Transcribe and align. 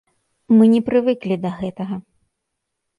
Мы 0.59 0.63
не 0.73 0.79
прывыклі 0.89 1.35
да 1.47 1.55
гэтага. 1.63 1.95